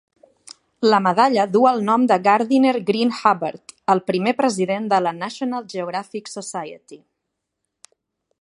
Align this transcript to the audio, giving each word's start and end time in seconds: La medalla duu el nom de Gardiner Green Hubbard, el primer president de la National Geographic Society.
La 0.91 0.99
medalla 1.07 1.43
duu 1.55 1.67
el 1.71 1.83
nom 1.89 2.07
de 2.13 2.17
Gardiner 2.29 2.73
Green 2.89 3.13
Hubbard, 3.19 3.75
el 3.95 4.03
primer 4.09 4.35
president 4.43 4.91
de 4.95 5.03
la 5.09 5.15
National 5.21 5.71
Geographic 5.75 6.33
Society. 6.37 7.03